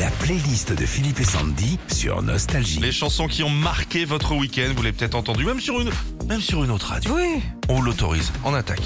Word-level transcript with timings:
La 0.00 0.10
playlist 0.10 0.72
de 0.72 0.84
Philippe 0.86 1.20
et 1.20 1.24
Sandy 1.24 1.78
sur 1.88 2.20
Nostalgie. 2.22 2.80
Les 2.80 2.90
chansons 2.90 3.28
qui 3.28 3.42
ont 3.44 3.50
marqué 3.50 4.04
votre 4.04 4.34
week-end, 4.34 4.72
vous 4.74 4.82
l'avez 4.82 4.92
peut-être 4.96 5.14
entendu, 5.14 5.44
même 5.44 5.60
sur 5.60 5.80
une, 5.80 5.90
même 6.28 6.40
sur 6.40 6.64
une 6.64 6.70
autre 6.72 6.88
radio. 6.88 7.12
Oui. 7.14 7.40
On 7.68 7.80
l'autorise, 7.80 8.32
on 8.44 8.54
attaque. 8.54 8.80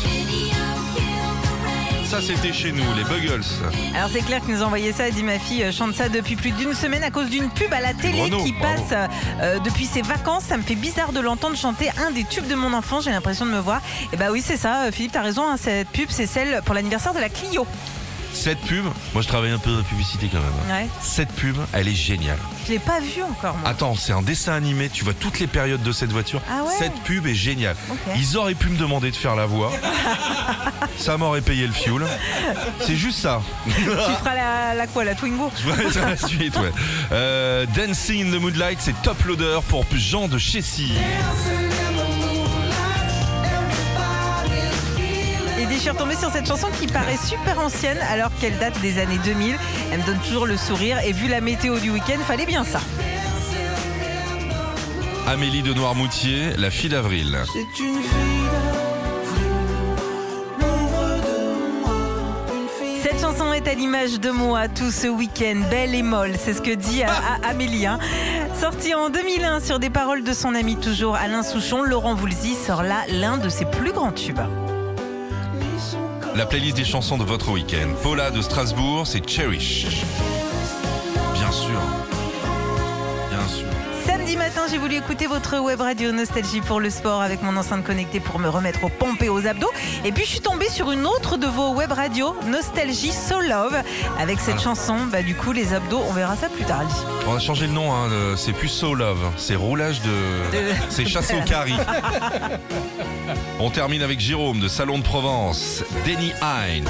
Ça, 2.04 2.20
c'était 2.22 2.52
chez 2.52 2.72
nous, 2.72 2.84
les 2.96 3.04
Buggles. 3.04 3.42
Alors 3.94 4.08
c'est 4.12 4.20
Claire 4.20 4.42
qui 4.44 4.50
nous 4.52 4.62
a 4.62 4.66
envoyé 4.66 4.92
ça. 4.92 5.08
Elle 5.08 5.14
dit 5.14 5.22
ma 5.22 5.38
fille 5.38 5.62
euh, 5.62 5.72
chante 5.72 5.94
ça 5.94 6.08
depuis 6.08 6.36
plus 6.36 6.52
d'une 6.52 6.72
semaine 6.74 7.02
à 7.02 7.10
cause 7.10 7.28
d'une 7.28 7.50
pub 7.50 7.72
à 7.72 7.80
la 7.80 7.92
télé 7.94 8.22
Renaud, 8.22 8.42
qui 8.44 8.52
passe 8.54 8.92
euh, 9.40 9.58
depuis 9.60 9.84
ses 9.84 10.00
vacances. 10.02 10.44
Ça 10.44 10.56
me 10.56 10.62
fait 10.62 10.74
bizarre 10.74 11.12
de 11.12 11.20
l'entendre 11.20 11.56
chanter 11.56 11.90
un 12.06 12.10
des 12.10 12.24
tubes 12.24 12.46
de 12.48 12.54
mon 12.54 12.72
enfant. 12.72 13.00
J'ai 13.02 13.10
l'impression 13.10 13.44
de 13.46 13.50
me 13.50 13.60
voir. 13.60 13.82
Et 14.12 14.16
bah 14.16 14.26
oui 14.30 14.42
c'est 14.44 14.56
ça. 14.56 14.84
euh, 14.84 14.92
Philippe 14.92 15.12
t'as 15.12 15.22
raison. 15.22 15.42
hein, 15.48 15.56
cette 15.58 15.88
pub 15.88 16.08
c'est 16.10 16.26
celle 16.26 16.62
pour 16.64 16.74
l'anniversaire 16.74 17.12
de 17.14 17.20
la 17.20 17.28
Clio. 17.28 17.66
Cette 18.38 18.60
pub, 18.60 18.84
moi 19.14 19.22
je 19.22 19.26
travaille 19.26 19.50
un 19.50 19.58
peu 19.58 19.72
dans 19.72 19.78
la 19.78 19.82
publicité 19.82 20.30
quand 20.32 20.38
même. 20.38 20.76
Ouais. 20.76 20.88
Cette 21.02 21.32
pub, 21.32 21.56
elle 21.72 21.88
est 21.88 21.94
géniale. 21.94 22.38
Je 22.66 22.72
l'ai 22.72 22.78
pas 22.78 23.00
vue 23.00 23.22
encore 23.24 23.56
moi. 23.56 23.68
Attends, 23.68 23.96
c'est 23.96 24.12
un 24.12 24.22
dessin 24.22 24.52
animé, 24.52 24.88
tu 24.88 25.02
vois 25.02 25.12
toutes 25.12 25.40
les 25.40 25.48
périodes 25.48 25.82
de 25.82 25.90
cette 25.90 26.12
voiture. 26.12 26.40
Ah 26.48 26.62
ouais 26.62 26.72
Cette 26.78 26.94
pub 27.02 27.26
est 27.26 27.34
géniale. 27.34 27.74
Ok. 27.90 27.98
Ils 28.16 28.36
auraient 28.36 28.54
pu 28.54 28.68
me 28.68 28.78
demander 28.78 29.10
de 29.10 29.16
faire 29.16 29.34
la 29.34 29.46
voix. 29.46 29.72
ça 30.98 31.16
m'aurait 31.16 31.40
payé 31.40 31.66
le 31.66 31.72
fuel. 31.72 32.06
C'est 32.80 32.96
juste 32.96 33.18
ça. 33.18 33.42
Tu 33.66 33.72
feras 33.82 34.34
la, 34.36 34.74
la 34.74 34.86
quoi 34.86 35.02
la 35.04 35.16
Twingo 35.16 35.50
Je 35.58 35.68
vois 35.70 35.92
ça 35.92 36.08
la 36.08 36.16
suite, 36.16 36.56
ouais. 36.58 36.72
Euh, 37.10 37.66
Dancing 37.76 38.28
in 38.28 38.38
the 38.38 38.40
Moonlight, 38.40 38.78
c'est 38.80 39.02
top 39.02 39.20
loader 39.24 39.58
pour 39.68 39.84
Jean 39.96 40.28
de 40.28 40.38
Chessy. 40.38 40.92
Et 45.70 45.74
je 45.74 45.80
suis 45.80 45.90
retombée 45.90 46.16
sur 46.16 46.30
cette 46.30 46.46
chanson 46.46 46.68
qui 46.80 46.86
paraît 46.86 47.16
super 47.16 47.58
ancienne 47.60 47.98
alors 48.10 48.30
qu'elle 48.40 48.58
date 48.58 48.80
des 48.80 48.98
années 48.98 49.18
2000. 49.24 49.54
Elle 49.92 50.00
me 50.00 50.06
donne 50.06 50.18
toujours 50.20 50.46
le 50.46 50.56
sourire 50.56 50.98
et 51.04 51.12
vu 51.12 51.28
la 51.28 51.40
météo 51.40 51.78
du 51.78 51.90
week-end, 51.90 52.18
fallait 52.26 52.46
bien 52.46 52.64
ça. 52.64 52.80
Amélie 55.26 55.62
de 55.62 55.74
Noirmoutier, 55.74 56.56
la 56.56 56.70
fille 56.70 56.88
d'avril. 56.88 57.38
Cette 63.02 63.20
chanson 63.20 63.52
est 63.52 63.66
à 63.68 63.74
l'image 63.74 64.20
de 64.20 64.30
moi 64.30 64.68
tout 64.68 64.90
ce 64.90 65.06
week-end, 65.06 65.60
belle 65.70 65.94
et 65.94 66.02
molle, 66.02 66.32
c'est 66.38 66.54
ce 66.54 66.60
que 66.62 66.74
dit 66.74 67.02
Amélie. 67.48 67.86
hein. 67.86 67.98
Sortie 68.58 68.94
en 68.94 69.08
2001 69.10 69.60
sur 69.60 69.78
des 69.78 69.90
paroles 69.90 70.24
de 70.24 70.32
son 70.32 70.54
ami 70.54 70.76
toujours 70.76 71.14
Alain 71.16 71.42
Souchon, 71.42 71.82
Laurent 71.82 72.14
Voulzy 72.14 72.54
sort 72.54 72.82
là 72.82 73.02
l'un 73.10 73.36
de 73.38 73.48
ses 73.48 73.64
plus 73.64 73.92
grands 73.92 74.12
tubes. 74.12 74.40
La 76.38 76.46
playlist 76.46 76.76
des 76.76 76.84
chansons 76.84 77.18
de 77.18 77.24
votre 77.24 77.50
week-end. 77.50 77.88
Paula 78.00 78.30
de 78.30 78.40
Strasbourg, 78.40 79.08
c'est 79.08 79.28
Cherish. 79.28 79.86
Bien 81.34 81.50
sûr. 81.50 81.97
Matin, 84.48 84.62
j'ai 84.70 84.78
voulu 84.78 84.94
écouter 84.96 85.26
votre 85.26 85.58
web 85.58 85.78
radio 85.82 86.10
Nostalgie 86.10 86.62
pour 86.62 86.80
le 86.80 86.88
sport 86.88 87.20
avec 87.20 87.42
mon 87.42 87.54
enceinte 87.58 87.84
connectée 87.84 88.18
pour 88.18 88.38
me 88.38 88.48
remettre 88.48 88.82
aux 88.82 88.88
pompes 88.88 89.20
et 89.22 89.28
aux 89.28 89.46
abdos. 89.46 89.70
Et 90.06 90.12
puis 90.12 90.24
je 90.24 90.30
suis 90.30 90.40
tombée 90.40 90.70
sur 90.70 90.90
une 90.90 91.04
autre 91.06 91.36
de 91.36 91.46
vos 91.46 91.74
web 91.74 91.92
radios, 91.92 92.34
Nostalgie 92.46 93.12
So 93.12 93.40
Love. 93.40 93.76
Avec 94.18 94.40
cette 94.40 94.54
Ah. 94.58 94.62
chanson, 94.62 94.96
bah 95.12 95.20
du 95.22 95.34
coup 95.34 95.52
les 95.52 95.74
abdos, 95.74 96.00
on 96.08 96.12
verra 96.14 96.34
ça 96.34 96.48
plus 96.48 96.64
tard. 96.64 96.80
On 97.26 97.34
a 97.36 97.38
changé 97.40 97.66
le 97.66 97.74
nom, 97.74 97.92
hein, 97.92 98.08
c'est 98.38 98.54
plus 98.54 98.68
So 98.68 98.94
Love, 98.94 99.18
c'est 99.36 99.54
roulage 99.54 100.00
de. 100.00 100.08
De- 100.08 100.74
C'est 100.88 101.04
chasse 101.04 101.30
au 101.34 101.42
carry. 101.44 101.74
On 103.60 103.68
termine 103.68 104.00
avec 104.00 104.18
Jérôme 104.18 104.60
de 104.60 104.68
Salon 104.68 104.96
de 104.98 105.02
Provence, 105.02 105.84
Denny 106.06 106.32
Hines. 106.40 106.88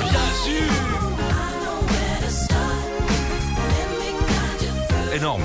Bien 0.00 0.20
sûr 0.44 0.70
Énorme. 5.14 5.42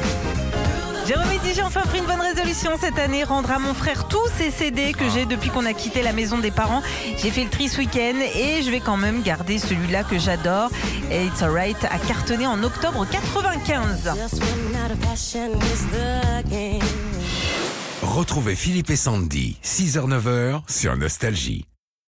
Jérôme 1.09 1.25
dit 1.43 1.55
j'ai 1.55 1.63
enfin 1.63 1.81
pris 1.81 1.97
une 1.97 2.05
bonne 2.05 2.21
résolution 2.21 2.73
cette 2.79 2.99
année, 2.99 3.23
rendre 3.23 3.49
à 3.49 3.57
mon 3.57 3.73
frère 3.73 4.07
tous 4.07 4.27
ses 4.38 4.52
CD 4.52 4.93
que 4.93 5.09
j'ai 5.09 5.25
depuis 5.25 5.49
qu'on 5.49 5.66
a 5.66 5.73
quitté 5.73 6.03
la 6.03 6.13
maison 6.13 6.38
des 6.38 6.51
parents. 6.51 6.84
J'ai 7.17 7.31
fait 7.31 7.44
le 7.44 7.50
tri 7.50 7.67
week-end 7.79 8.19
et 8.35 8.61
je 8.61 8.69
vais 8.69 8.79
quand 8.79 8.95
même 8.95 9.23
garder 9.23 9.57
celui-là 9.57 10.03
que 10.03 10.19
j'adore. 10.19 10.69
It's 11.09 11.41
Alright 11.41 11.84
a 11.85 11.97
cartonné 11.97 12.45
en 12.45 12.61
octobre 12.61 13.07
95. 13.09 14.03
Just 14.03 14.39
when 14.39 14.85
out 14.85 14.91
of 14.91 15.00
passion 15.00 15.50
is 15.73 15.88
the 15.88 16.47
game. 16.47 16.79
Retrouvez 18.03 18.55
Philippe 18.55 18.91
et 18.91 18.95
Sandy, 18.95 19.57
6h-9h 19.63 20.61
sur 20.67 20.95
Nostalgie. 20.95 21.69